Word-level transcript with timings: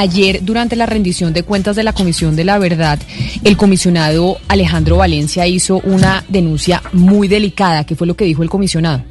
ayer 0.00 0.40
durante 0.42 0.76
la 0.76 0.86
rendición 0.86 1.32
de 1.32 1.42
cuentas 1.42 1.76
de 1.76 1.82
la 1.82 1.92
Comisión 1.92 2.34
de 2.34 2.44
la 2.44 2.58
Verdad, 2.58 2.98
el 3.44 3.56
comisionado 3.56 4.38
Alejandro 4.48 4.96
Valencia 4.96 5.46
hizo 5.46 5.80
una 5.84 6.24
denuncia 6.28 6.82
muy 6.92 7.28
delicada. 7.28 7.84
¿Qué 7.84 7.94
fue 7.94 8.06
lo 8.06 8.16
que 8.16 8.24
dijo 8.24 8.42
el 8.42 8.48
comisionado? 8.48 9.02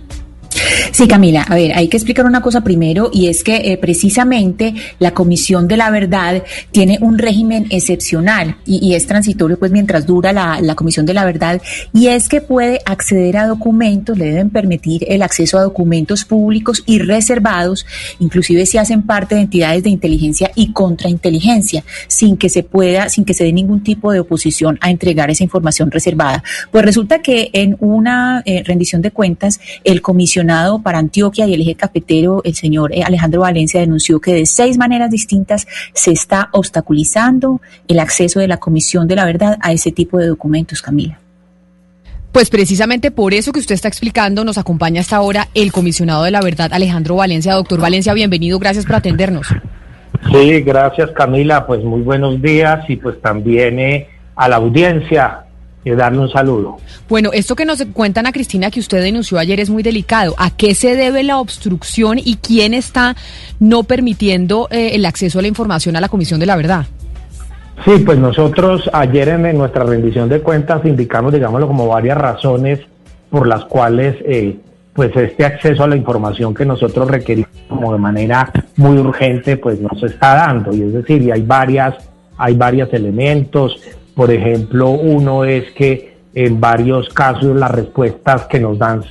Sí, 0.91 1.07
Camila, 1.07 1.43
a 1.43 1.55
ver, 1.55 1.73
hay 1.73 1.87
que 1.87 1.97
explicar 1.97 2.25
una 2.25 2.41
cosa 2.41 2.61
primero 2.61 3.09
y 3.13 3.27
es 3.27 3.43
que 3.43 3.71
eh, 3.71 3.77
precisamente 3.77 4.73
la 4.99 5.13
Comisión 5.13 5.67
de 5.67 5.77
la 5.77 5.91
Verdad 5.91 6.43
tiene 6.71 6.97
un 7.01 7.17
régimen 7.17 7.67
excepcional 7.69 8.57
y, 8.65 8.89
es 8.93 9.05
transitorio 9.05 9.59
pues 9.59 9.71
mientras 9.71 10.05
dura 10.05 10.33
la, 10.33 10.59
la, 10.61 10.75
Comisión 10.75 11.05
de 11.05 11.13
la 11.13 11.25
Verdad 11.25 11.61
y 11.93 12.07
es 12.07 12.27
que 12.27 12.41
puede 12.41 12.79
acceder 12.85 13.37
a 13.37 13.47
documentos, 13.47 14.17
le 14.17 14.25
deben 14.25 14.49
permitir 14.49 15.05
el 15.07 15.21
acceso 15.21 15.57
a 15.57 15.61
documentos 15.61 16.25
públicos 16.25 16.83
y 16.85 16.99
reservados, 16.99 17.85
inclusive 18.19 18.65
si 18.65 18.77
hacen 18.77 19.03
parte 19.03 19.35
de 19.35 19.41
entidades 19.41 19.83
de 19.83 19.89
inteligencia 19.89 20.51
y 20.55 20.71
contrainteligencia, 20.73 21.83
sin 22.07 22.35
que 22.35 22.49
se 22.49 22.63
pueda, 22.63 23.09
sin 23.09 23.25
que 23.25 23.33
se 23.33 23.43
dé 23.43 23.53
ningún 23.53 23.83
tipo 23.83 24.11
de 24.11 24.21
oposición 24.21 24.77
a 24.81 24.89
entregar 24.89 25.29
esa 25.29 25.43
información 25.43 25.91
reservada. 25.91 26.43
Pues 26.71 26.83
resulta 26.83 27.21
que 27.21 27.49
en 27.53 27.77
una 27.79 28.41
eh, 28.45 28.63
rendición 28.65 29.01
de 29.01 29.11
cuentas, 29.11 29.59
el 29.83 30.01
comisionado 30.01 30.78
para 30.81 30.99
Antioquia 30.99 31.47
y 31.47 31.53
el 31.53 31.61
eje 31.61 31.75
cafetero, 31.75 32.41
el 32.43 32.55
señor 32.55 32.93
eh, 32.93 33.03
Alejandro 33.03 33.41
Valencia 33.41 33.79
denunció 33.79 34.19
que 34.19 34.33
de 34.33 34.45
seis 34.45 34.77
maneras 34.77 35.11
distintas 35.11 35.67
se 35.93 36.11
está 36.11 36.49
obstaculizando 36.51 37.61
el 37.87 37.99
acceso 37.99 38.39
de 38.39 38.47
la 38.47 38.57
Comisión 38.57 39.07
de 39.07 39.15
la 39.15 39.25
Verdad 39.25 39.57
a 39.61 39.71
ese 39.71 39.91
tipo 39.91 40.17
de 40.17 40.27
documentos, 40.27 40.81
Camila. 40.81 41.19
Pues 42.31 42.49
precisamente 42.49 43.09
por 43.09 43.33
eso 43.33 43.51
que 43.51 43.59
usted 43.59 43.75
está 43.75 43.87
explicando, 43.87 44.43
nos 44.43 44.57
acompaña 44.57 45.01
hasta 45.01 45.15
ahora 45.15 45.47
el 45.55 45.71
comisionado 45.71 46.23
de 46.23 46.31
la 46.31 46.41
verdad, 46.41 46.71
Alejandro 46.71 47.15
Valencia. 47.15 47.53
Doctor 47.53 47.81
Valencia, 47.81 48.13
bienvenido, 48.13 48.59
gracias 48.59 48.85
por 48.85 48.95
atendernos. 48.95 49.47
Sí, 50.31 50.61
gracias 50.61 51.09
Camila, 51.11 51.65
pues 51.65 51.83
muy 51.83 52.01
buenos 52.01 52.39
días 52.41 52.87
y 52.87 52.97
pues 52.97 53.19
también 53.21 53.79
eh, 53.79 54.07
a 54.35 54.47
la 54.47 54.57
audiencia 54.57 55.45
darle 55.95 56.19
un 56.19 56.29
saludo. 56.29 56.77
Bueno, 57.07 57.31
esto 57.33 57.55
que 57.55 57.65
nos 57.65 57.83
cuentan 57.93 58.27
a 58.27 58.31
Cristina 58.31 58.71
que 58.71 58.79
usted 58.79 59.01
denunció 59.01 59.37
ayer 59.39 59.59
es 59.59 59.69
muy 59.69 59.83
delicado. 59.83 60.35
¿A 60.37 60.51
qué 60.51 60.75
se 60.75 60.95
debe 60.95 61.23
la 61.23 61.39
obstrucción 61.39 62.19
y 62.19 62.35
quién 62.37 62.73
está 62.73 63.15
no 63.59 63.83
permitiendo 63.83 64.67
eh, 64.71 64.91
el 64.93 65.05
acceso 65.05 65.39
a 65.39 65.41
la 65.41 65.47
información 65.47 65.95
a 65.95 66.01
la 66.01 66.09
Comisión 66.09 66.39
de 66.39 66.45
la 66.45 66.55
Verdad? 66.55 66.85
Sí, 67.85 67.91
pues 68.05 68.17
nosotros 68.17 68.89
ayer 68.91 69.29
en, 69.29 69.57
nuestra 69.57 69.83
rendición 69.85 70.27
de 70.27 70.41
cuentas 70.41 70.83
indicamos, 70.83 71.31
digámoslo, 71.31 71.67
como 71.67 71.87
varias 71.87 72.17
razones 72.17 72.79
por 73.29 73.47
las 73.47 73.63
cuales 73.65 74.17
eh, 74.25 74.57
pues 74.93 75.15
este 75.15 75.45
acceso 75.45 75.83
a 75.83 75.87
la 75.87 75.95
información 75.95 76.53
que 76.53 76.65
nosotros 76.65 77.09
requerimos 77.09 77.49
como 77.69 77.93
de 77.93 77.99
manera 77.99 78.51
muy 78.75 78.97
urgente 78.97 79.55
pues 79.55 79.79
no 79.79 79.89
se 79.99 80.07
está 80.07 80.35
dando 80.35 80.73
y 80.73 80.81
es 80.81 80.93
decir 80.93 81.21
y 81.21 81.31
hay 81.31 81.41
varias 81.41 81.95
hay 82.37 82.55
varios 82.55 82.91
elementos 82.93 83.79
por 84.19 84.31
ejemplo, 84.31 84.89
uno 84.89 85.45
es 85.45 85.71
que 85.71 86.17
en 86.35 86.59
varios 86.59 87.07
casos 87.07 87.55
las 87.55 87.71
respuestas 87.71 88.47
que 88.47 88.59
nos 88.59 88.77
dan 88.77 89.01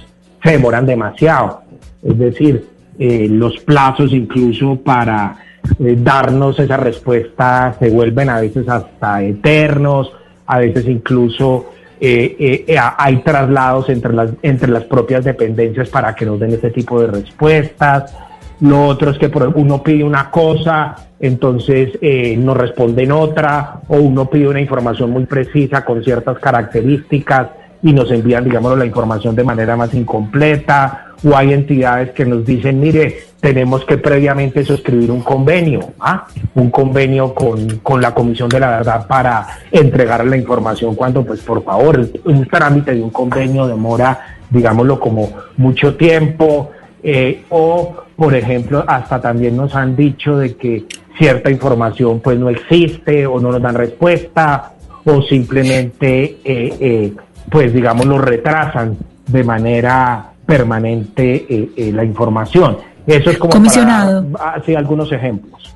se 0.44 0.50
demoran 0.50 0.84
demasiado. 0.84 1.62
Es 2.02 2.18
decir, 2.18 2.66
eh, 2.98 3.26
los 3.30 3.58
plazos 3.60 4.12
incluso 4.12 4.76
para 4.76 5.38
eh, 5.80 5.96
darnos 5.98 6.58
esa 6.58 6.76
respuesta 6.76 7.74
se 7.78 7.88
vuelven 7.88 8.28
a 8.28 8.38
veces 8.38 8.68
hasta 8.68 9.22
eternos, 9.22 10.12
a 10.44 10.58
veces 10.58 10.86
incluso 10.86 11.70
eh, 11.98 12.76
hay 12.98 13.16
traslados 13.22 13.88
entre 13.88 14.12
las, 14.12 14.32
entre 14.42 14.70
las 14.70 14.84
propias 14.84 15.24
dependencias 15.24 15.88
para 15.88 16.14
que 16.14 16.26
nos 16.26 16.38
den 16.38 16.52
ese 16.52 16.68
tipo 16.68 17.00
de 17.00 17.06
respuestas. 17.06 18.14
Lo 18.60 18.86
otro 18.86 19.10
es 19.10 19.18
que 19.18 19.30
uno 19.54 19.82
pide 19.82 20.02
una 20.02 20.30
cosa, 20.30 20.96
entonces 21.20 21.90
eh, 22.00 22.36
nos 22.36 22.56
responden 22.56 23.12
otra, 23.12 23.80
o 23.86 23.96
uno 23.98 24.28
pide 24.28 24.48
una 24.48 24.60
información 24.60 25.10
muy 25.10 25.26
precisa 25.26 25.84
con 25.84 26.02
ciertas 26.02 26.38
características 26.38 27.48
y 27.82 27.92
nos 27.92 28.10
envían, 28.10 28.44
digamos, 28.44 28.76
la 28.76 28.84
información 28.84 29.36
de 29.36 29.44
manera 29.44 29.76
más 29.76 29.94
incompleta, 29.94 31.14
o 31.24 31.36
hay 31.36 31.52
entidades 31.52 32.10
que 32.10 32.24
nos 32.24 32.44
dicen, 32.44 32.80
mire, 32.80 33.18
tenemos 33.40 33.84
que 33.84 33.98
previamente 33.98 34.64
suscribir 34.64 35.10
un 35.12 35.20
convenio, 35.20 35.92
¿ah? 36.00 36.26
un 36.54 36.70
convenio 36.70 37.34
con, 37.34 37.78
con 37.78 38.00
la 38.00 38.12
Comisión 38.12 38.48
de 38.48 38.58
la 38.58 38.78
Verdad 38.78 39.06
para 39.06 39.46
entregar 39.70 40.24
la 40.26 40.36
información 40.36 40.96
cuando, 40.96 41.24
pues, 41.24 41.40
por 41.40 41.62
favor, 41.62 42.08
un 42.24 42.46
trámite 42.46 42.94
de 42.94 43.02
un 43.02 43.10
convenio 43.10 43.68
demora, 43.68 44.36
digámoslo, 44.50 44.98
como 44.98 45.30
mucho 45.56 45.94
tiempo, 45.94 46.72
eh, 47.02 47.44
o, 47.50 47.96
por 48.16 48.34
ejemplo, 48.34 48.84
hasta 48.86 49.20
también 49.20 49.56
nos 49.56 49.74
han 49.74 49.94
dicho 49.94 50.36
de 50.36 50.56
que 50.56 50.84
cierta 51.16 51.50
información 51.50 52.20
pues 52.20 52.38
no 52.38 52.48
existe 52.48 53.26
o 53.26 53.40
no 53.40 53.52
nos 53.52 53.62
dan 53.62 53.74
respuesta 53.74 54.72
o 55.04 55.22
simplemente, 55.22 56.38
eh, 56.44 56.76
eh, 56.80 57.12
pues 57.50 57.72
digamos, 57.72 58.06
lo 58.06 58.18
retrasan 58.18 58.96
de 59.26 59.44
manera 59.44 60.32
permanente 60.44 61.70
la 61.76 62.04
información. 62.04 62.78
Eso 63.06 63.30
es 63.30 63.38
como 63.38 63.52
Comisionado. 63.52 64.26
así 64.38 64.74
algunos 64.74 65.12
ejemplos. 65.12 65.74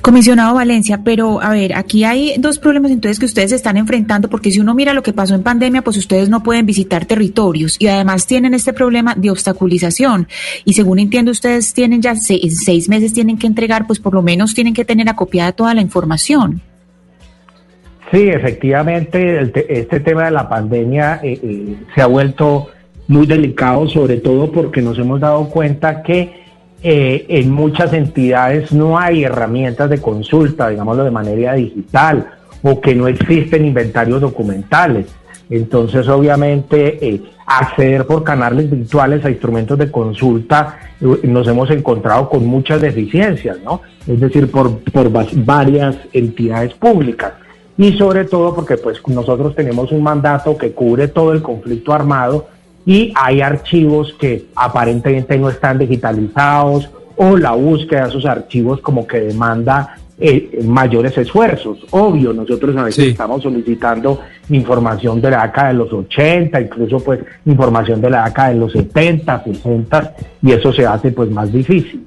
Comisionado 0.00 0.54
Valencia, 0.54 1.00
pero 1.04 1.40
a 1.40 1.50
ver, 1.50 1.74
aquí 1.74 2.04
hay 2.04 2.34
dos 2.38 2.58
problemas 2.58 2.90
entonces 2.90 3.18
que 3.18 3.26
ustedes 3.26 3.52
están 3.52 3.76
enfrentando, 3.76 4.28
porque 4.28 4.50
si 4.50 4.60
uno 4.60 4.74
mira 4.74 4.94
lo 4.94 5.02
que 5.02 5.12
pasó 5.12 5.34
en 5.34 5.42
pandemia, 5.42 5.82
pues 5.82 5.96
ustedes 5.96 6.28
no 6.28 6.42
pueden 6.42 6.64
visitar 6.66 7.04
territorios 7.04 7.76
y 7.78 7.88
además 7.88 8.26
tienen 8.26 8.54
este 8.54 8.72
problema 8.72 9.14
de 9.14 9.30
obstaculización. 9.30 10.28
Y 10.64 10.72
según 10.72 10.98
entiendo, 10.98 11.30
ustedes 11.30 11.74
tienen 11.74 12.00
ya 12.00 12.14
seis, 12.16 12.62
seis 12.64 12.88
meses 12.88 13.12
tienen 13.12 13.38
que 13.38 13.46
entregar, 13.46 13.86
pues 13.86 14.00
por 14.00 14.14
lo 14.14 14.22
menos 14.22 14.54
tienen 14.54 14.74
que 14.74 14.84
tener 14.84 15.08
acopiada 15.08 15.52
toda 15.52 15.74
la 15.74 15.82
información. 15.82 16.62
Sí, 18.10 18.28
efectivamente, 18.28 19.52
este 19.68 20.00
tema 20.00 20.26
de 20.26 20.30
la 20.30 20.48
pandemia 20.48 21.20
eh, 21.22 21.38
eh, 21.42 21.76
se 21.94 22.00
ha 22.00 22.06
vuelto 22.06 22.68
muy 23.08 23.26
delicado, 23.26 23.88
sobre 23.88 24.18
todo 24.18 24.50
porque 24.50 24.80
nos 24.80 24.98
hemos 24.98 25.20
dado 25.20 25.48
cuenta 25.48 26.02
que 26.02 26.45
eh, 26.88 27.26
en 27.40 27.50
muchas 27.50 27.92
entidades 27.92 28.70
no 28.70 28.96
hay 28.96 29.24
herramientas 29.24 29.90
de 29.90 30.00
consulta, 30.00 30.68
digámoslo 30.68 31.02
de 31.02 31.10
manera 31.10 31.54
digital, 31.54 32.28
o 32.62 32.80
que 32.80 32.94
no 32.94 33.08
existen 33.08 33.66
inventarios 33.66 34.20
documentales. 34.20 35.06
Entonces, 35.50 36.06
obviamente, 36.06 37.04
eh, 37.04 37.20
acceder 37.44 38.06
por 38.06 38.22
canales 38.22 38.70
virtuales 38.70 39.24
a 39.24 39.30
instrumentos 39.30 39.76
de 39.76 39.90
consulta 39.90 40.78
eh, 41.00 41.06
nos 41.24 41.48
hemos 41.48 41.68
encontrado 41.72 42.28
con 42.28 42.46
muchas 42.46 42.80
deficiencias, 42.80 43.58
¿no? 43.64 43.80
Es 44.06 44.20
decir, 44.20 44.48
por, 44.48 44.78
por 44.78 45.10
varias 45.10 45.96
entidades 46.12 46.72
públicas. 46.74 47.32
Y 47.76 47.98
sobre 47.98 48.26
todo 48.26 48.54
porque 48.54 48.76
pues 48.76 49.00
nosotros 49.08 49.56
tenemos 49.56 49.90
un 49.90 50.04
mandato 50.04 50.56
que 50.56 50.70
cubre 50.70 51.08
todo 51.08 51.32
el 51.32 51.42
conflicto 51.42 51.92
armado 51.92 52.46
y 52.86 53.12
hay 53.16 53.42
archivos 53.42 54.14
que 54.18 54.46
aparentemente 54.54 55.36
no 55.36 55.50
están 55.50 55.78
digitalizados 55.78 56.88
o 57.16 57.36
la 57.36 57.52
búsqueda 57.52 58.04
de 58.04 58.08
esos 58.10 58.24
archivos 58.24 58.80
como 58.80 59.06
que 59.06 59.20
demanda 59.20 59.96
eh, 60.18 60.60
mayores 60.64 61.18
esfuerzos. 61.18 61.78
Obvio, 61.90 62.32
nosotros 62.32 62.74
a 62.76 62.84
veces 62.84 63.08
estamos 63.08 63.42
solicitando 63.42 64.20
información 64.48 65.20
de 65.20 65.30
la 65.30 65.46
década 65.46 65.68
de 65.68 65.74
los 65.74 65.92
80, 65.92 66.60
incluso 66.60 67.00
pues 67.00 67.20
información 67.44 68.00
de 68.00 68.10
la 68.10 68.24
década 68.24 68.50
de 68.50 68.54
los 68.54 68.72
70, 68.72 69.44
60, 69.44 70.14
y 70.42 70.52
eso 70.52 70.72
se 70.72 70.86
hace 70.86 71.10
pues 71.10 71.30
más 71.30 71.52
difícil. 71.52 72.06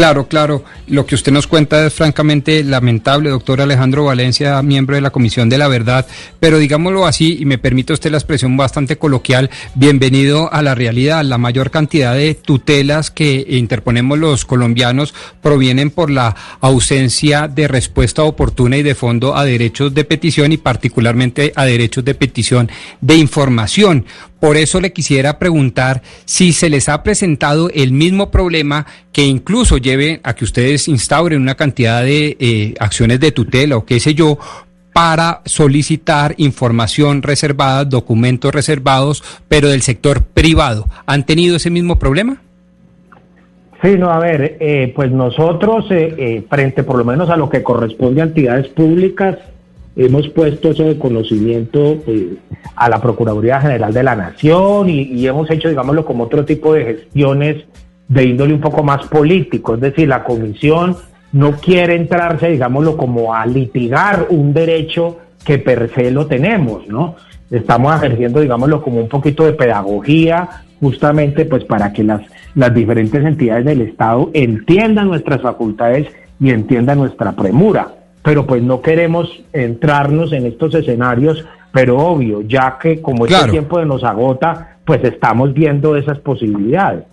Claro, 0.00 0.28
claro. 0.28 0.64
Lo 0.86 1.04
que 1.04 1.14
usted 1.14 1.30
nos 1.30 1.46
cuenta 1.46 1.84
es 1.86 1.92
francamente 1.92 2.64
lamentable, 2.64 3.28
doctor 3.28 3.60
Alejandro 3.60 4.06
Valencia, 4.06 4.62
miembro 4.62 4.96
de 4.96 5.02
la 5.02 5.10
Comisión 5.10 5.50
de 5.50 5.58
la 5.58 5.68
Verdad, 5.68 6.06
pero 6.40 6.56
digámoslo 6.56 7.04
así, 7.04 7.36
y 7.38 7.44
me 7.44 7.58
permite 7.58 7.92
usted 7.92 8.10
la 8.10 8.16
expresión 8.16 8.56
bastante 8.56 8.96
coloquial, 8.96 9.50
bienvenido 9.74 10.50
a 10.50 10.62
la 10.62 10.74
realidad. 10.74 11.22
La 11.22 11.36
mayor 11.36 11.70
cantidad 11.70 12.14
de 12.14 12.34
tutelas 12.34 13.10
que 13.10 13.44
interponemos 13.46 14.18
los 14.18 14.46
colombianos 14.46 15.12
provienen 15.42 15.90
por 15.90 16.08
la 16.08 16.34
ausencia 16.62 17.46
de 17.46 17.68
respuesta 17.68 18.22
oportuna 18.22 18.78
y 18.78 18.82
de 18.82 18.94
fondo 18.94 19.36
a 19.36 19.44
derechos 19.44 19.92
de 19.92 20.04
petición 20.04 20.50
y 20.52 20.56
particularmente 20.56 21.52
a 21.56 21.66
derechos 21.66 22.06
de 22.06 22.14
petición 22.14 22.70
de 23.02 23.16
información. 23.16 24.06
Por 24.40 24.56
eso 24.56 24.80
le 24.80 24.92
quisiera 24.92 25.38
preguntar 25.38 26.02
si 26.24 26.52
se 26.52 26.70
les 26.70 26.88
ha 26.88 27.02
presentado 27.02 27.70
el 27.70 27.92
mismo 27.92 28.30
problema 28.30 28.86
que 29.12 29.26
incluso 29.26 29.76
lleve 29.76 30.20
a 30.24 30.34
que 30.34 30.44
ustedes 30.44 30.88
instauren 30.88 31.42
una 31.42 31.54
cantidad 31.54 32.02
de 32.02 32.36
eh, 32.40 32.74
acciones 32.80 33.20
de 33.20 33.32
tutela 33.32 33.76
o 33.76 33.84
qué 33.84 34.00
sé 34.00 34.14
yo 34.14 34.38
para 34.92 35.42
solicitar 35.44 36.34
información 36.38 37.22
reservada, 37.22 37.84
documentos 37.84 38.52
reservados, 38.52 39.22
pero 39.48 39.68
del 39.68 39.82
sector 39.82 40.22
privado. 40.24 40.86
¿Han 41.06 41.24
tenido 41.26 41.56
ese 41.56 41.70
mismo 41.70 41.98
problema? 41.98 42.40
Sí, 43.82 43.96
no, 43.96 44.10
a 44.10 44.18
ver, 44.18 44.58
eh, 44.60 44.92
pues 44.94 45.10
nosotros, 45.10 45.86
eh, 45.90 46.44
frente 46.50 46.82
por 46.82 46.98
lo 46.98 47.04
menos 47.04 47.30
a 47.30 47.36
lo 47.36 47.48
que 47.48 47.62
corresponde 47.62 48.20
a 48.20 48.24
entidades 48.24 48.68
públicas, 48.68 49.38
hemos 49.96 50.28
puesto 50.28 50.70
eso 50.70 50.84
de 50.84 50.98
conocimiento 50.98 52.02
eh, 52.06 52.36
a 52.76 52.88
la 52.88 53.00
Procuraduría 53.00 53.60
General 53.60 53.92
de 53.92 54.02
la 54.02 54.16
Nación 54.16 54.88
y, 54.88 55.26
hemos 55.26 55.50
hecho, 55.50 55.68
digámoslo, 55.68 56.04
como 56.04 56.24
otro 56.24 56.44
tipo 56.44 56.74
de 56.74 56.84
gestiones 56.84 57.64
de 58.08 58.24
índole 58.24 58.54
un 58.54 58.60
poco 58.60 58.82
más 58.82 59.06
político, 59.06 59.74
es 59.74 59.80
decir, 59.80 60.08
la 60.08 60.24
comisión 60.24 60.96
no 61.32 61.52
quiere 61.52 61.94
entrarse, 61.94 62.48
digámoslo, 62.48 62.96
como 62.96 63.34
a 63.34 63.46
litigar 63.46 64.26
un 64.30 64.52
derecho 64.52 65.18
que 65.44 65.58
per 65.58 65.90
se 65.94 66.10
lo 66.10 66.26
tenemos, 66.26 66.86
¿no? 66.88 67.14
Estamos 67.50 67.94
ejerciendo, 67.96 68.40
digámoslo, 68.40 68.82
como 68.82 69.00
un 69.00 69.08
poquito 69.08 69.44
de 69.44 69.52
pedagogía, 69.52 70.48
justamente 70.80 71.44
pues 71.44 71.64
para 71.64 71.92
que 71.92 72.02
las, 72.02 72.22
las 72.54 72.74
diferentes 72.74 73.24
entidades 73.24 73.64
del 73.64 73.82
Estado 73.82 74.30
entiendan 74.34 75.08
nuestras 75.08 75.40
facultades 75.40 76.08
y 76.40 76.50
entiendan 76.50 76.98
nuestra 76.98 77.32
premura. 77.32 77.99
Pero 78.22 78.46
pues 78.46 78.62
no 78.62 78.80
queremos 78.82 79.42
entrarnos 79.52 80.32
en 80.32 80.46
estos 80.46 80.74
escenarios, 80.74 81.44
pero 81.72 81.98
obvio, 81.98 82.42
ya 82.42 82.78
que 82.80 83.00
como 83.00 83.26
este 83.26 83.50
tiempo 83.50 83.82
nos 83.84 84.04
agota, 84.04 84.76
pues 84.84 85.02
estamos 85.04 85.54
viendo 85.54 85.96
esas 85.96 86.18
posibilidades 86.18 87.04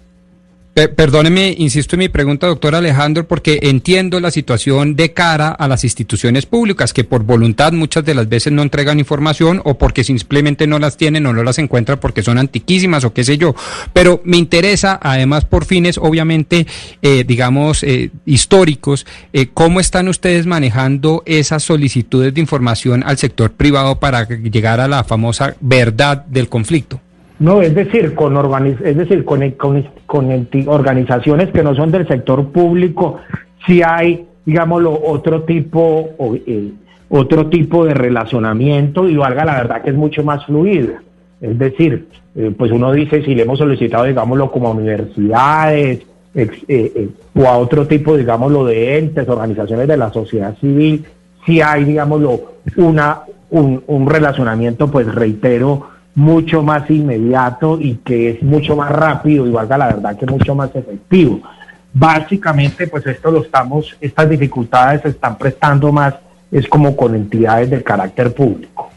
perdóneme, 0.95 1.55
insisto 1.57 1.95
en 1.95 2.01
mi 2.01 2.09
pregunta, 2.09 2.45
doctor 2.45 2.75
Alejandro, 2.75 3.27
porque 3.27 3.57
entiendo 3.63 4.19
la 4.19 4.29
situación 4.29 4.95
de 4.95 5.11
cara 5.11 5.49
a 5.49 5.67
las 5.67 5.83
instituciones 5.83 6.45
públicas, 6.45 6.93
que 6.93 7.03
por 7.03 7.23
voluntad 7.23 7.71
muchas 7.71 8.05
de 8.05 8.13
las 8.13 8.29
veces 8.29 8.53
no 8.53 8.61
entregan 8.61 8.99
información 8.99 9.59
o 9.65 9.79
porque 9.79 10.03
simplemente 10.03 10.67
no 10.67 10.77
las 10.77 10.95
tienen 10.95 11.25
o 11.25 11.33
no 11.33 11.41
las 11.41 11.57
encuentran 11.57 11.99
porque 11.99 12.21
son 12.21 12.37
antiquísimas 12.37 13.03
o 13.05 13.13
qué 13.13 13.23
sé 13.23 13.39
yo. 13.39 13.55
Pero 13.91 14.21
me 14.23 14.37
interesa, 14.37 14.99
además, 15.01 15.45
por 15.45 15.65
fines, 15.65 15.97
obviamente, 15.97 16.67
eh, 17.01 17.23
digamos, 17.25 17.81
eh, 17.81 18.11
históricos, 18.25 19.07
eh, 19.33 19.47
cómo 19.51 19.79
están 19.79 20.07
ustedes 20.07 20.45
manejando 20.45 21.23
esas 21.25 21.63
solicitudes 21.63 22.35
de 22.35 22.41
información 22.41 23.03
al 23.03 23.17
sector 23.17 23.51
privado 23.51 23.99
para 23.99 24.27
llegar 24.27 24.79
a 24.79 24.87
la 24.87 25.03
famosa 25.03 25.55
verdad 25.59 26.23
del 26.25 26.49
conflicto. 26.49 27.01
No, 27.39 27.61
es 27.61 27.75
decir, 27.75 28.15
con, 28.15 28.35
es 28.83 28.97
decir, 28.97 29.23
con, 29.23 29.51
con, 30.07 30.47
organizaciones 30.67 31.51
que 31.51 31.63
no 31.63 31.75
son 31.75 31.91
del 31.91 32.07
sector 32.07 32.47
público, 32.47 33.19
si 33.65 33.83
hay, 33.83 34.25
digámoslo, 34.45 34.99
otro 35.05 35.43
tipo, 35.43 36.09
eh, 36.47 36.71
otro 37.09 37.47
tipo 37.47 37.85
de 37.85 37.93
relacionamiento 37.93 39.07
y 39.07 39.15
valga 39.17 39.45
la 39.45 39.55
verdad 39.55 39.81
que 39.83 39.91
es 39.91 39.95
mucho 39.95 40.23
más 40.23 40.45
fluido. 40.45 40.93
Es 41.39 41.59
decir, 41.59 42.07
eh, 42.35 42.51
pues 42.57 42.71
uno 42.71 42.91
dice 42.91 43.23
si 43.23 43.35
le 43.35 43.43
hemos 43.43 43.59
solicitado, 43.59 44.05
digámoslo, 44.05 44.49
como 44.51 44.69
a 44.69 44.71
universidades 44.71 46.01
eh, 46.33 47.09
o 47.35 47.45
a 47.45 47.57
otro 47.57 47.85
tipo, 47.85 48.17
digámoslo, 48.17 48.65
de 48.65 48.97
entes, 48.97 49.29
organizaciones 49.29 49.87
de 49.87 49.97
la 49.97 50.11
sociedad 50.11 50.57
civil, 50.57 51.05
si 51.45 51.61
hay, 51.61 51.83
digámoslo, 51.83 52.55
una, 52.77 53.21
un, 53.51 53.83
un 53.85 54.09
relacionamiento, 54.09 54.89
pues 54.89 55.13
reitero, 55.13 55.96
mucho 56.17 56.63
más 56.63 56.89
inmediato 56.89 57.77
y 57.79 57.97
que 57.97 58.31
es 58.31 58.41
mucho 58.41 58.75
más 58.75 58.91
rápido 58.91 59.45
y 59.45 59.51
valga 59.51 59.77
la 59.77 59.85
verdad 59.85 60.17
que 60.17 60.25
mucho 60.25 60.55
más 60.55 60.71
efectivo. 60.73 61.41
Básicamente, 61.93 62.87
pues 62.87 63.05
esto 63.05 63.29
lo 63.29 63.43
estamos, 63.43 63.95
estas 64.01 64.27
dificultades 64.27 65.03
se 65.03 65.09
están 65.09 65.37
prestando 65.37 65.91
más, 65.91 66.15
es 66.51 66.67
como 66.67 66.97
con 66.97 67.13
entidades 67.13 67.69
de 67.69 67.83
carácter 67.83 68.33
público. 68.33 68.89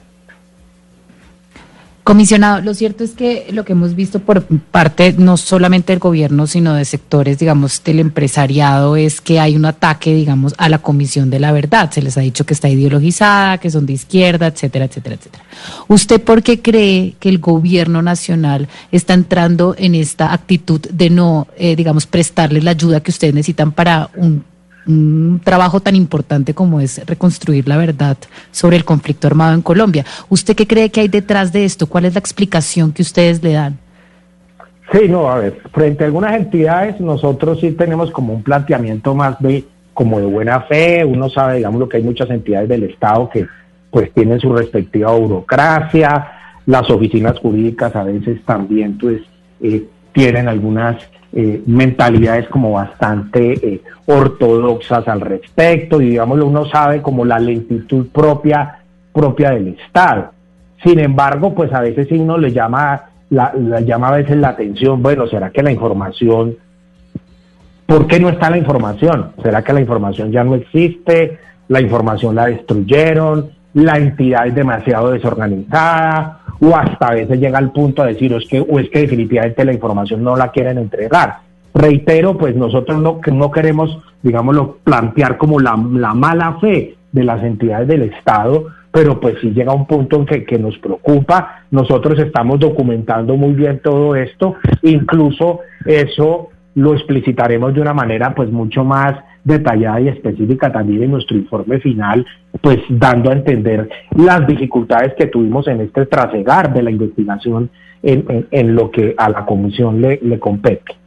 Comisionado, 2.10 2.60
lo 2.60 2.74
cierto 2.74 3.04
es 3.04 3.12
que 3.12 3.46
lo 3.52 3.64
que 3.64 3.70
hemos 3.70 3.94
visto 3.94 4.18
por 4.18 4.42
parte 4.42 5.14
no 5.16 5.36
solamente 5.36 5.92
del 5.92 6.00
gobierno, 6.00 6.48
sino 6.48 6.74
de 6.74 6.84
sectores, 6.84 7.38
digamos, 7.38 7.84
del 7.84 8.00
empresariado, 8.00 8.96
es 8.96 9.20
que 9.20 9.38
hay 9.38 9.54
un 9.54 9.64
ataque, 9.64 10.12
digamos, 10.12 10.56
a 10.58 10.68
la 10.68 10.78
Comisión 10.78 11.30
de 11.30 11.38
la 11.38 11.52
Verdad. 11.52 11.88
Se 11.92 12.02
les 12.02 12.18
ha 12.18 12.20
dicho 12.20 12.44
que 12.44 12.52
está 12.52 12.68
ideologizada, 12.68 13.58
que 13.58 13.70
son 13.70 13.86
de 13.86 13.92
izquierda, 13.92 14.48
etcétera, 14.48 14.86
etcétera, 14.86 15.14
etcétera. 15.14 15.44
¿Usted 15.86 16.20
por 16.20 16.42
qué 16.42 16.60
cree 16.60 17.14
que 17.20 17.28
el 17.28 17.38
gobierno 17.38 18.02
nacional 18.02 18.66
está 18.90 19.14
entrando 19.14 19.76
en 19.78 19.94
esta 19.94 20.32
actitud 20.32 20.80
de 20.80 21.10
no, 21.10 21.46
eh, 21.56 21.76
digamos, 21.76 22.08
prestarles 22.08 22.64
la 22.64 22.72
ayuda 22.72 23.04
que 23.04 23.12
ustedes 23.12 23.34
necesitan 23.34 23.70
para 23.70 24.10
un 24.16 24.42
un 24.86 25.40
trabajo 25.44 25.80
tan 25.80 25.94
importante 25.94 26.54
como 26.54 26.80
es 26.80 27.04
reconstruir 27.06 27.68
la 27.68 27.76
verdad 27.76 28.16
sobre 28.50 28.76
el 28.76 28.84
conflicto 28.84 29.26
armado 29.26 29.54
en 29.54 29.62
Colombia. 29.62 30.04
¿Usted 30.28 30.56
qué 30.56 30.66
cree 30.66 30.90
que 30.90 31.00
hay 31.00 31.08
detrás 31.08 31.52
de 31.52 31.64
esto? 31.64 31.86
¿Cuál 31.86 32.06
es 32.06 32.14
la 32.14 32.20
explicación 32.20 32.92
que 32.92 33.02
ustedes 33.02 33.42
le 33.42 33.52
dan? 33.52 33.78
Sí, 34.92 35.08
no, 35.08 35.30
a 35.30 35.38
ver, 35.38 35.60
frente 35.72 36.02
a 36.02 36.06
algunas 36.06 36.34
entidades 36.34 37.00
nosotros 37.00 37.60
sí 37.60 37.70
tenemos 37.72 38.10
como 38.10 38.32
un 38.34 38.42
planteamiento 38.42 39.14
más 39.14 39.38
de 39.40 39.64
como 39.94 40.18
de 40.18 40.26
buena 40.26 40.62
fe, 40.62 41.04
uno 41.04 41.28
sabe, 41.28 41.56
digamos, 41.56 41.78
lo 41.78 41.88
que 41.88 41.98
hay 41.98 42.02
muchas 42.02 42.30
entidades 42.30 42.68
del 42.68 42.84
Estado 42.84 43.28
que 43.28 43.46
pues 43.90 44.12
tienen 44.14 44.40
su 44.40 44.52
respectiva 44.52 45.12
burocracia, 45.12 46.32
las 46.66 46.88
oficinas 46.90 47.38
jurídicas 47.38 47.94
a 47.94 48.04
veces 48.04 48.42
también 48.44 48.96
pues 48.98 49.20
eh, 49.60 49.84
tienen 50.12 50.48
algunas 50.48 50.96
eh, 51.32 51.62
mentalidades 51.66 52.48
como 52.48 52.72
bastante 52.72 53.52
eh, 53.52 53.82
ortodoxas 54.06 55.06
al 55.06 55.20
respecto 55.20 56.00
y 56.00 56.10
digámoslo 56.10 56.46
uno 56.46 56.66
sabe 56.66 57.02
como 57.02 57.24
la 57.24 57.38
lentitud 57.38 58.08
propia 58.08 58.80
propia 59.12 59.50
del 59.50 59.68
Estado. 59.68 60.32
Sin 60.82 60.98
embargo, 60.98 61.54
pues 61.54 61.72
a 61.72 61.80
veces 61.80 62.08
uno 62.12 62.38
le 62.38 62.52
llama 62.52 63.10
la, 63.28 63.52
llama 63.80 64.08
a 64.08 64.16
veces 64.16 64.36
la 64.36 64.48
atención, 64.48 65.02
bueno, 65.02 65.26
¿será 65.26 65.50
que 65.50 65.62
la 65.62 65.72
información 65.72 66.56
¿Por 67.90 68.06
qué 68.06 68.20
no 68.20 68.28
está 68.28 68.48
la 68.50 68.56
información? 68.56 69.32
¿Será 69.42 69.62
que 69.62 69.72
la 69.72 69.80
información 69.80 70.30
ya 70.30 70.44
no 70.44 70.54
existe? 70.54 71.40
¿La 71.66 71.80
información 71.80 72.36
la 72.36 72.46
destruyeron? 72.46 73.50
¿La 73.74 73.98
entidad 73.98 74.46
es 74.46 74.54
demasiado 74.54 75.10
desorganizada? 75.10 76.39
O 76.60 76.76
hasta 76.76 77.08
a 77.08 77.14
veces 77.14 77.40
llega 77.40 77.58
al 77.58 77.72
punto 77.72 78.02
de 78.02 78.14
decir, 78.14 78.32
o 78.34 78.38
es 78.38 78.46
que, 78.46 78.60
o 78.60 78.78
es 78.78 78.88
que 78.90 79.00
definitivamente 79.00 79.64
la 79.64 79.72
información 79.72 80.22
no 80.22 80.36
la 80.36 80.50
quieren 80.50 80.78
entregar. 80.78 81.38
Reitero, 81.74 82.36
pues 82.36 82.54
nosotros 82.56 83.00
no, 83.00 83.20
no 83.32 83.50
queremos, 83.50 83.98
digámoslo, 84.22 84.78
plantear 84.84 85.38
como 85.38 85.60
la, 85.60 85.76
mala 85.76 86.58
fe 86.60 86.96
de 87.12 87.24
las 87.24 87.42
entidades 87.42 87.88
del 87.88 88.02
Estado, 88.02 88.66
pero 88.90 89.20
pues 89.20 89.36
si 89.40 89.50
llega 89.50 89.72
un 89.72 89.86
punto 89.86 90.16
en 90.16 90.26
que, 90.26 90.44
que, 90.44 90.58
nos 90.58 90.76
preocupa, 90.78 91.64
nosotros 91.70 92.18
estamos 92.18 92.58
documentando 92.58 93.36
muy 93.36 93.52
bien 93.52 93.80
todo 93.82 94.16
esto, 94.16 94.56
incluso 94.82 95.60
eso 95.86 96.50
lo 96.74 96.94
explicitaremos 96.94 97.72
de 97.74 97.80
una 97.80 97.94
manera 97.94 98.34
pues 98.34 98.50
mucho 98.50 98.84
más 98.84 99.14
detallada 99.44 100.00
y 100.00 100.08
específica 100.08 100.72
también 100.72 101.04
en 101.04 101.10
nuestro 101.12 101.37
informe 101.37 101.81
final, 101.81 102.26
pues 102.60 102.78
dando 102.88 103.31
a 103.31 103.34
entender 103.34 103.88
las 104.16 104.46
dificultades 104.46 105.14
que 105.14 105.26
tuvimos 105.26 105.66
en 105.69 105.81
este 105.81 106.06
trasegar 106.06 106.72
de 106.72 106.82
la 106.82 106.90
investigación 106.90 107.70
en, 108.02 108.46
en, 108.50 108.75
lo 108.75 108.90
que 108.90 109.14
a 109.16 109.28
la 109.28 109.44
comisión 109.44 110.00
le, 110.00 110.19
le 110.22 110.38
compete. 110.38 111.00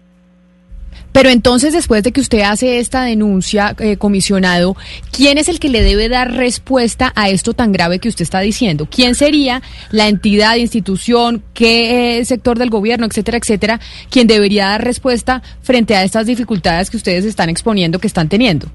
Pero 1.12 1.30
entonces, 1.30 1.74
después 1.74 2.04
de 2.04 2.12
que 2.12 2.22
usted 2.22 2.42
hace 2.42 2.80
esta 2.80 3.04
denuncia, 3.04 3.76
eh, 3.80 3.98
comisionado, 3.98 4.76
¿quién 5.12 5.38
es 5.38 5.48
el 5.48 5.60
que 5.60 5.70
le 5.70 5.82
debe 5.84 6.10
dar 6.10 6.32
respuesta 6.32 7.12
a 7.16 7.30
esto 7.30 7.54
tan 7.54 7.72
grave 7.72 8.00
que 8.00 8.10
usted 8.10 8.24
está 8.24 8.40
diciendo? 8.40 8.88
¿Quién 8.90 9.16
sería 9.16 9.62
la 9.92 10.08
entidad, 10.08 10.56
institución, 10.56 11.44
qué 11.54 12.20
eh, 12.20 12.26
sector 12.26 12.58
del 12.58 12.70
gobierno, 12.70 13.06
etcétera, 13.06 13.38
etcétera, 13.38 13.80
quien 14.10 14.28
debería 14.28 14.68
dar 14.68 14.84
respuesta 14.84 15.44
frente 15.62 15.96
a 15.96 16.04
estas 16.04 16.26
dificultades 16.26 16.90
que 16.90 16.98
ustedes 16.98 17.26
están 17.26 17.50
exponiendo, 17.50 18.00
que 18.00 18.08
están 18.08 18.30
teniendo? 18.30 18.68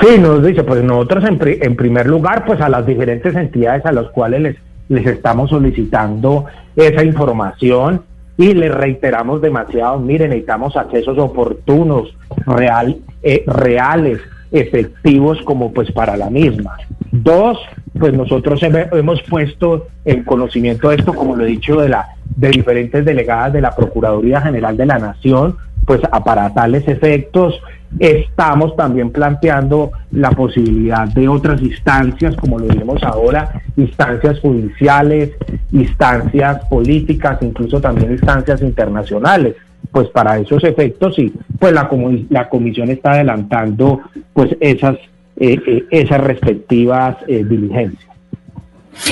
Sí, 0.00 0.18
nos 0.18 0.44
dice, 0.44 0.64
pues 0.64 0.82
nosotros 0.82 1.24
en, 1.24 1.38
en 1.62 1.76
primer 1.76 2.06
lugar, 2.06 2.44
pues 2.46 2.60
a 2.60 2.68
las 2.68 2.86
diferentes 2.86 3.34
entidades 3.34 3.84
a 3.84 3.92
las 3.92 4.08
cuales 4.10 4.40
les, 4.40 4.56
les 4.88 5.06
estamos 5.06 5.50
solicitando 5.50 6.46
esa 6.76 7.04
información 7.04 8.02
y 8.36 8.54
le 8.54 8.68
reiteramos 8.68 9.40
demasiado, 9.42 9.98
miren, 9.98 10.30
necesitamos 10.30 10.76
accesos 10.76 11.18
oportunos, 11.18 12.14
real, 12.46 12.96
eh, 13.22 13.44
reales, 13.46 14.20
efectivos 14.50 15.40
como 15.42 15.72
pues 15.72 15.90
para 15.92 16.16
la 16.16 16.30
misma. 16.30 16.76
Dos, 17.10 17.58
pues 17.98 18.12
nosotros 18.12 18.60
hemos 18.62 19.22
puesto 19.22 19.88
en 20.04 20.24
conocimiento 20.24 20.90
de 20.90 20.96
esto, 20.96 21.14
como 21.14 21.36
lo 21.36 21.44
he 21.44 21.48
dicho, 21.48 21.80
de 21.80 21.88
la 21.88 22.08
de 22.36 22.48
diferentes 22.48 23.04
delegadas 23.04 23.52
de 23.52 23.60
la 23.60 23.74
Procuraduría 23.74 24.40
General 24.40 24.76
de 24.76 24.86
la 24.86 24.98
Nación, 24.98 25.56
pues 25.84 26.00
para 26.24 26.52
tales 26.54 26.86
efectos 26.88 27.60
estamos 27.98 28.74
también 28.76 29.10
planteando 29.10 29.92
la 30.12 30.30
posibilidad 30.30 31.06
de 31.08 31.28
otras 31.28 31.60
instancias, 31.62 32.36
como 32.36 32.58
lo 32.58 32.66
vemos 32.66 33.02
ahora, 33.02 33.62
instancias 33.76 34.40
judiciales, 34.40 35.30
instancias 35.72 36.64
políticas, 36.66 37.38
incluso 37.42 37.80
también 37.80 38.12
instancias 38.12 38.62
internacionales. 38.62 39.56
Pues 39.90 40.08
para 40.08 40.38
esos 40.38 40.64
efectos 40.64 41.16
sí, 41.16 41.34
pues 41.58 41.72
la, 41.72 41.90
la 42.30 42.48
comisión 42.48 42.90
está 42.90 43.12
adelantando 43.12 44.00
pues 44.32 44.56
esas, 44.60 44.96
eh, 45.36 45.60
eh, 45.66 45.84
esas 45.90 46.20
respectivas 46.20 47.16
eh, 47.26 47.44
diligencias. 47.44 48.11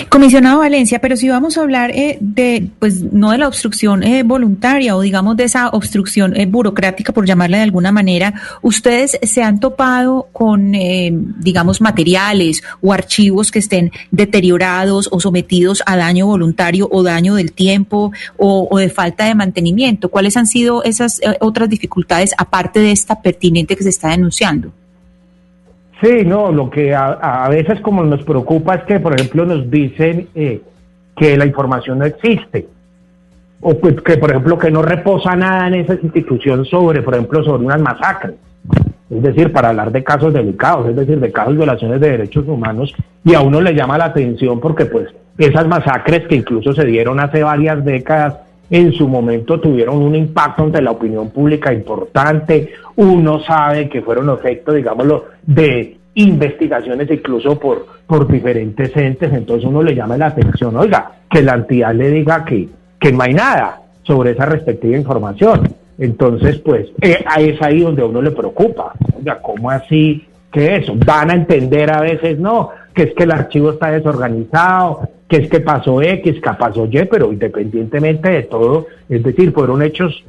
Comisionado 0.09 0.59
Valencia, 0.59 1.01
pero 1.01 1.17
si 1.17 1.29
vamos 1.29 1.57
a 1.57 1.63
hablar 1.63 1.91
eh, 1.93 2.19
de, 2.21 2.69
pues 2.79 3.01
no 3.01 3.31
de 3.31 3.39
la 3.39 3.49
obstrucción 3.49 4.03
eh, 4.03 4.23
voluntaria 4.23 4.95
o 4.95 5.01
digamos 5.01 5.37
de 5.37 5.45
esa 5.45 5.69
obstrucción 5.71 6.37
eh, 6.37 6.47
burocrática, 6.47 7.13
por 7.13 7.27
llamarla 7.27 7.59
de 7.59 7.63
alguna 7.65 7.91
manera, 7.91 8.35
ustedes 8.63 9.19
se 9.23 9.43
han 9.43 9.59
topado 9.59 10.29
con, 10.33 10.73
digamos, 10.73 11.81
materiales 11.81 12.63
o 12.81 12.93
archivos 12.93 13.51
que 13.51 13.59
estén 13.59 13.91
deteriorados 14.11 15.09
o 15.11 15.21
sometidos 15.21 15.83
a 15.87 15.97
daño 15.97 16.27
voluntario 16.27 16.89
o 16.91 17.03
daño 17.03 17.35
del 17.35 17.53
tiempo 17.53 18.13
o, 18.37 18.69
o 18.71 18.79
de 18.79 18.91
falta 18.91 19.25
de 19.25 19.35
mantenimiento. 19.35 20.09
¿Cuáles 20.11 20.37
han 20.37 20.47
sido 20.47 20.85
esas 20.85 21.21
otras 21.41 21.69
dificultades 21.69 22.35
aparte 22.37 22.81
de 22.81 22.93
esta 22.93 23.23
pertinente 23.23 23.77
que 23.77 23.83
se 23.83 23.91
está 23.91 24.09
denunciando? 24.09 24.73
Sí, 26.03 26.25
no, 26.25 26.51
lo 26.51 26.71
que 26.71 26.95
a, 26.95 27.47
veces 27.51 27.81
como 27.81 28.03
nos 28.03 28.23
preocupa 28.23 28.77
es 28.77 28.85
que, 28.85 29.01
por 29.01 29.15
ejemplo, 29.15 29.45
nos 29.45 29.71
dicen 29.71 30.29
eh, 30.35 30.63
que 31.17 31.37
la 31.37 31.45
información 31.45 31.99
no 31.99 32.07
existe 32.07 32.67
o 33.61 33.75
pues, 33.79 34.01
que, 34.01 34.17
por 34.17 34.31
ejemplo, 34.31 34.59
que 34.59 34.71
no 34.71 34.83
reposa 34.83 35.37
nada 35.37 35.69
en 35.69 35.75
esa 35.75 35.95
institución 35.95 36.65
sobre, 36.65 37.03
por 37.03 37.15
ejemplo, 37.15 37.45
sobre 37.45 37.65
unas 37.65 37.81
masacres. 37.81 38.37
Es 39.11 39.23
decir, 39.23 39.53
para 39.53 39.71
hablar 39.71 39.91
de 39.91 40.05
casos 40.05 40.33
delicados, 40.33 40.89
es 40.89 40.97
decir, 40.97 41.19
de 41.19 41.33
casos 41.33 41.55
de 41.55 41.59
violaciones 41.59 42.01
de 42.01 42.11
derechos 42.11 42.47
humanos, 42.47 42.95
y 43.25 43.35
a 43.35 43.41
uno 43.41 43.61
le 43.61 43.75
llama 43.75 43.99
la 43.99 44.07
atención 44.07 44.61
porque, 44.61 44.87
pues, 44.87 45.09
esas 45.37 45.67
masacres 45.67 46.27
que 46.29 46.37
incluso 46.37 46.73
se 46.73 46.87
dieron 46.87 47.21
hace 47.21 47.43
varias 47.43 47.85
décadas, 47.85 48.37
en 48.71 48.93
su 48.93 49.09
momento 49.09 49.61
tuvieron 49.61 49.97
un 49.97 50.15
impacto 50.15 50.63
ante 50.63 50.81
la 50.81 50.93
opinión 50.93 51.31
pública 51.31 51.73
importante. 51.73 52.71
Uno 52.97 53.41
sabe 53.41 53.89
que 53.89 54.03
fueron 54.03 54.31
efecto, 54.31 54.73
digámoslo, 54.73 55.27
de 55.43 55.99
investigaciones 56.15 57.11
incluso 57.11 57.59
por, 57.59 57.87
por 58.07 58.27
diferentes 58.27 58.97
entes, 58.97 59.33
entonces 59.33 59.69
uno 59.69 59.83
le 59.83 59.95
llama 59.95 60.17
la 60.17 60.27
atención, 60.27 60.77
oiga, 60.77 61.13
que 61.31 61.43
la 61.43 61.55
entidad 61.55 61.95
le 61.95 62.11
diga 62.11 62.45
que 62.45 62.69
que 63.01 63.11
no 63.11 63.23
hay 63.23 63.35
nada 63.35 63.81
sobre 64.03 64.33
esa 64.33 64.45
respectiva 64.45 64.97
información. 64.97 65.75
Entonces, 65.99 66.59
pues, 66.59 66.89
eh, 67.01 67.25
es 67.39 67.61
ahí 67.63 67.81
donde 67.81 68.05
uno 68.05 68.23
le 68.23 68.31
preocupa. 68.31 68.93
Oiga, 69.19 69.41
¿cómo 69.43 69.71
así 69.71 70.27
que 70.53 70.77
eso? 70.77 70.95
Van 71.05 71.31
a 71.31 71.35
entender 71.35 71.91
a 71.91 72.01
veces, 72.01 72.39
no, 72.39 72.71
que 72.95 73.05
es 73.05 73.15
que 73.15 73.25
el 73.25 73.33
archivo 73.33 73.71
está 73.71 73.91
desorganizado, 73.91 75.09
que 75.31 75.37
es 75.37 75.49
que 75.49 75.61
pasó 75.61 76.03
X, 76.03 76.41
que 76.43 76.51
pasó 76.59 76.87
Y, 76.87 77.05
pero 77.09 77.33
independientemente 77.33 78.29
de 78.29 78.43
todo, 78.43 78.89
es 79.09 79.23
decir, 79.23 79.53
fueron 79.53 79.81
hechos 79.81 80.25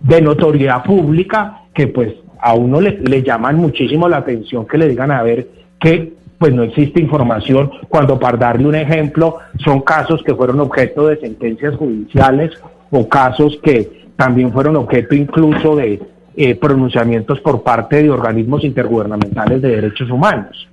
de 0.00 0.22
notoriedad 0.22 0.84
pública 0.84 1.62
que 1.74 1.88
pues 1.88 2.14
a 2.40 2.54
uno 2.54 2.80
le, 2.80 3.22
llaman 3.24 3.56
muchísimo 3.56 4.08
la 4.08 4.18
atención 4.18 4.64
que 4.64 4.78
le 4.78 4.88
digan 4.88 5.10
a 5.10 5.24
ver 5.24 5.48
que 5.80 6.12
pues 6.38 6.54
no 6.54 6.62
existe 6.62 7.00
información, 7.00 7.68
cuando 7.88 8.18
para 8.18 8.36
darle 8.36 8.68
un 8.68 8.76
ejemplo, 8.76 9.38
son 9.64 9.80
casos 9.80 10.22
que 10.22 10.34
fueron 10.34 10.60
objeto 10.60 11.08
de 11.08 11.16
sentencias 11.16 11.74
judiciales 11.74 12.52
o 12.90 13.08
casos 13.08 13.58
que 13.60 14.04
también 14.14 14.52
fueron 14.52 14.76
objeto 14.76 15.16
incluso 15.16 15.74
de 15.74 16.00
eh, 16.36 16.54
pronunciamientos 16.54 17.40
por 17.40 17.64
parte 17.64 18.04
de 18.04 18.10
organismos 18.10 18.62
intergubernamentales 18.62 19.60
de 19.60 19.68
derechos 19.68 20.10
humanos. 20.10 20.68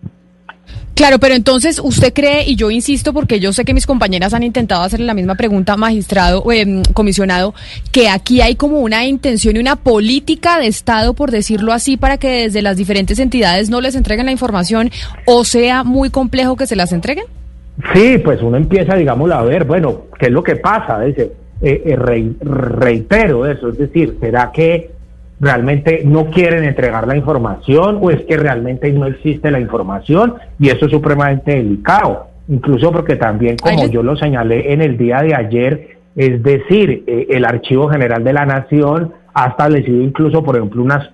Claro, 0.95 1.19
pero 1.19 1.36
entonces 1.36 1.79
usted 1.83 2.13
cree, 2.13 2.43
y 2.48 2.55
yo 2.55 2.69
insisto 2.69 3.13
porque 3.13 3.39
yo 3.39 3.53
sé 3.53 3.65
que 3.65 3.74
mis 3.74 3.88
compañeras 3.88 4.33
han 4.33 4.43
intentado 4.43 4.83
hacerle 4.83 5.05
la 5.05 5.13
misma 5.13 5.36
pregunta, 5.36 5.77
magistrado, 5.77 6.43
eh, 6.51 6.83
comisionado, 6.93 7.53
que 7.91 8.10
aquí 8.10 8.41
hay 8.41 8.55
como 8.55 8.79
una 8.81 9.05
intención 9.05 9.55
y 9.55 9.60
una 9.60 9.77
política 9.77 10.60
de 10.60 10.67
Estado, 10.67 11.13
por 11.13 11.31
decirlo 11.31 11.74
así, 11.74 11.98
para 11.98 12.17
que 12.17 12.43
desde 12.43 12.62
las 12.62 12.77
diferentes 12.77 13.19
entidades 13.19 13.69
no 13.69 13.81
les 13.81 13.95
entreguen 13.95 14.25
la 14.25 14.31
información 14.31 14.91
o 15.25 15.43
sea 15.43 15.83
muy 15.83 16.10
complejo 16.10 16.55
que 16.55 16.67
se 16.67 16.75
las 16.75 16.91
entreguen? 16.91 17.25
Sí, 17.93 18.17
pues 18.19 18.41
uno 18.41 18.57
empieza, 18.57 18.95
digámoslo, 18.95 19.36
a 19.36 19.43
ver, 19.43 19.65
bueno, 19.65 20.03
¿qué 20.19 20.27
es 20.27 20.31
lo 20.31 20.43
que 20.43 20.57
pasa? 20.57 21.00
Dice, 21.01 21.31
eh, 21.62 21.81
eh, 21.86 21.95
reitero 22.41 23.45
eso, 23.45 23.69
es 23.69 23.77
decir, 23.77 24.17
¿será 24.19 24.51
que 24.51 24.91
realmente 25.41 26.03
no 26.05 26.27
quieren 26.27 26.63
entregar 26.63 27.07
la 27.07 27.17
información 27.17 27.98
o 28.00 28.12
es 28.12 28.21
que 28.25 28.38
realmente 28.38 28.91
no 28.93 29.07
existe 29.07 29.50
la 29.50 29.60
información 29.60 30.36
y 30.60 30.69
eso 30.69 30.86
es 30.86 30.91
supremamente 30.91 31.55
delicado, 31.55 32.27
incluso 32.48 32.91
porque 32.91 33.15
también, 33.15 33.57
como 33.57 33.88
yo 33.88 34.03
lo 34.03 34.15
señalé 34.15 34.71
en 34.71 34.81
el 34.81 34.98
día 34.98 35.17
de 35.17 35.33
ayer, 35.33 35.98
es 36.15 36.43
decir, 36.43 37.03
eh, 37.07 37.27
el 37.31 37.43
Archivo 37.43 37.89
General 37.89 38.24
de 38.24 38.33
la 38.33 38.45
Nación 38.45 39.13
ha 39.33 39.48
establecido 39.48 40.00
incluso, 40.01 40.43
por 40.43 40.57
ejemplo, 40.57 40.83
unas, 40.83 41.10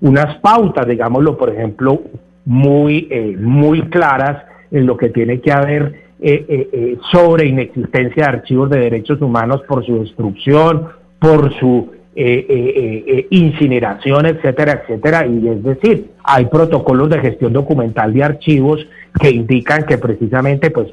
unas 0.00 0.36
pautas, 0.38 0.88
digámoslo, 0.88 1.38
por 1.38 1.50
ejemplo, 1.50 2.02
muy, 2.44 3.06
eh, 3.10 3.36
muy 3.38 3.82
claras 3.82 4.42
en 4.72 4.86
lo 4.86 4.96
que 4.96 5.10
tiene 5.10 5.40
que 5.40 5.52
haber 5.52 6.02
eh, 6.20 6.98
sobre 7.12 7.46
inexistencia 7.46 8.24
de 8.24 8.28
archivos 8.28 8.70
de 8.70 8.78
derechos 8.78 9.20
humanos 9.20 9.62
por 9.68 9.84
su 9.84 10.00
destrucción, 10.00 10.88
por 11.20 11.52
su 11.60 11.90
eh, 12.14 12.46
eh, 12.46 13.04
eh, 13.06 13.26
incineración, 13.30 14.26
etcétera, 14.26 14.82
etcétera. 14.82 15.26
Y 15.26 15.48
es 15.48 15.62
decir, 15.62 16.10
hay 16.22 16.44
protocolos 16.44 17.08
de 17.08 17.20
gestión 17.20 17.54
documental 17.54 18.12
de 18.12 18.22
archivos 18.22 18.86
que 19.18 19.30
indican 19.30 19.84
que 19.84 19.96
precisamente 19.96 20.70
pues 20.70 20.88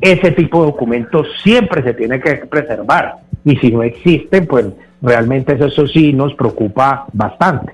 ese 0.00 0.30
tipo 0.32 0.60
de 0.60 0.66
documentos 0.66 1.26
siempre 1.42 1.82
se 1.82 1.94
tiene 1.94 2.20
que 2.20 2.36
preservar. 2.36 3.16
Y 3.44 3.56
si 3.56 3.70
no 3.70 3.82
existen, 3.82 4.46
pues 4.46 4.66
realmente 5.00 5.54
eso 5.58 5.86
sí 5.86 6.12
nos 6.12 6.34
preocupa 6.34 7.06
bastante. 7.12 7.72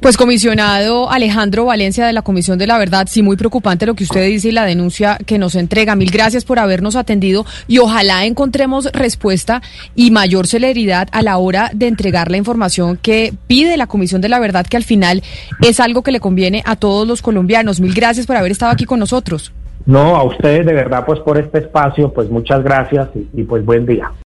Pues 0.00 0.16
comisionado 0.16 1.10
Alejandro 1.10 1.64
Valencia 1.64 2.06
de 2.06 2.12
la 2.12 2.22
Comisión 2.22 2.58
de 2.58 2.66
la 2.66 2.78
Verdad, 2.78 3.06
sí 3.10 3.22
muy 3.22 3.36
preocupante 3.36 3.86
lo 3.86 3.94
que 3.94 4.04
usted 4.04 4.26
dice 4.26 4.48
y 4.48 4.52
la 4.52 4.64
denuncia 4.64 5.18
que 5.26 5.38
nos 5.38 5.54
entrega. 5.54 5.96
Mil 5.96 6.10
gracias 6.10 6.44
por 6.44 6.58
habernos 6.58 6.96
atendido 6.96 7.44
y 7.66 7.78
ojalá 7.78 8.24
encontremos 8.24 8.90
respuesta 8.92 9.62
y 9.94 10.10
mayor 10.10 10.46
celeridad 10.46 11.08
a 11.12 11.22
la 11.22 11.38
hora 11.38 11.70
de 11.74 11.88
entregar 11.88 12.30
la 12.30 12.36
información 12.36 12.98
que 13.00 13.34
pide 13.46 13.76
la 13.76 13.86
Comisión 13.86 14.20
de 14.20 14.28
la 14.28 14.38
Verdad, 14.38 14.66
que 14.66 14.76
al 14.76 14.84
final 14.84 15.22
es 15.60 15.80
algo 15.80 16.02
que 16.02 16.12
le 16.12 16.20
conviene 16.20 16.62
a 16.64 16.76
todos 16.76 17.06
los 17.06 17.22
colombianos. 17.22 17.80
Mil 17.80 17.94
gracias 17.94 18.26
por 18.26 18.36
haber 18.36 18.52
estado 18.52 18.72
aquí 18.72 18.84
con 18.84 18.98
nosotros. 18.98 19.52
No, 19.86 20.16
a 20.16 20.22
ustedes 20.22 20.66
de 20.66 20.74
verdad 20.74 21.04
pues 21.06 21.18
por 21.20 21.38
este 21.38 21.60
espacio, 21.60 22.12
pues 22.12 22.28
muchas 22.28 22.62
gracias 22.62 23.08
y, 23.34 23.42
pues 23.44 23.64
buen 23.64 23.86
día. 23.86 24.12